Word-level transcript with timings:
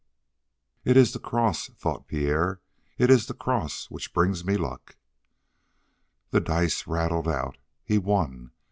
"It 0.83 0.97
is 0.97 1.13
the 1.13 1.19
cross!" 1.19 1.67
thought 1.77 2.07
Pierre. 2.07 2.59
"It 2.97 3.11
is 3.11 3.27
the 3.27 3.35
cross 3.35 3.85
which 3.91 4.15
brings 4.15 4.43
me 4.43 4.57
luck." 4.57 4.95
The 6.31 6.41
dice 6.41 6.87
rattled 6.87 7.27
out. 7.27 7.59
He 7.85 7.99
won. 7.99 8.49